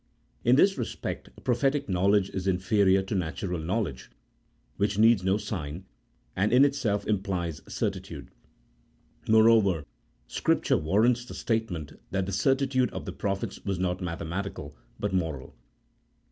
[0.43, 4.09] In this respect, prophetic knowledge is inferior to natural knowledge,
[4.77, 5.85] which needs no sign,
[6.35, 8.31] and in itself implies certi tude.
[9.29, 9.85] Moreover,
[10.25, 15.55] Scripture warrants the statement that the certitude of the prophets was not mathematical, but moral.